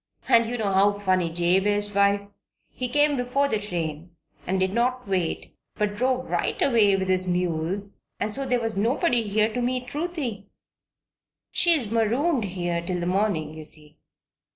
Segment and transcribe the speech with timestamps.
[0.27, 2.21] And you know how funny Jabe is, wife?
[2.71, 4.15] He came before the train,
[4.47, 8.75] and did not wait, but drove right away with his mules and so there was
[8.75, 10.47] nobody here to meet Ruthie.
[11.51, 13.99] She's marooned here till the morning, you see."